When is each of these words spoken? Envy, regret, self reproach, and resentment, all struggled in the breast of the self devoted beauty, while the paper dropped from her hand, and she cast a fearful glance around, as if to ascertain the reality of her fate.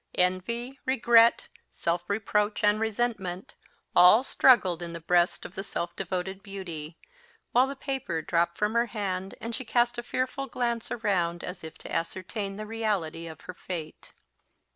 Envy, 0.15 0.79
regret, 0.83 1.47
self 1.69 2.09
reproach, 2.09 2.63
and 2.63 2.79
resentment, 2.79 3.53
all 3.95 4.23
struggled 4.23 4.81
in 4.81 4.93
the 4.93 4.99
breast 4.99 5.45
of 5.45 5.53
the 5.53 5.63
self 5.63 5.95
devoted 5.95 6.41
beauty, 6.41 6.97
while 7.51 7.67
the 7.67 7.75
paper 7.75 8.19
dropped 8.23 8.57
from 8.57 8.73
her 8.73 8.87
hand, 8.87 9.35
and 9.39 9.53
she 9.53 9.63
cast 9.63 9.99
a 9.99 10.01
fearful 10.01 10.47
glance 10.47 10.89
around, 10.89 11.43
as 11.43 11.63
if 11.63 11.77
to 11.77 11.95
ascertain 11.95 12.55
the 12.55 12.65
reality 12.65 13.27
of 13.27 13.41
her 13.41 13.53
fate. 13.53 14.13